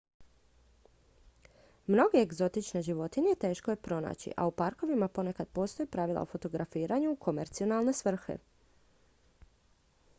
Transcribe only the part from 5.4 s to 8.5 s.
postoje pravila o fotografiranju u komercijalne svrhe